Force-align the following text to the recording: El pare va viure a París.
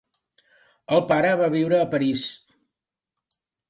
El 0.97 1.03
pare 1.13 1.35
va 1.43 1.51
viure 1.59 1.81
a 1.85 1.93
París. 1.95 2.27